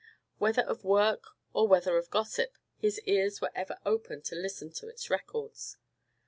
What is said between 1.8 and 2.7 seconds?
of gossip,